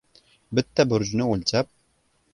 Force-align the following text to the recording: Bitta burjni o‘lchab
Bitta 0.59 0.87
burjni 0.95 1.27
o‘lchab 1.37 1.73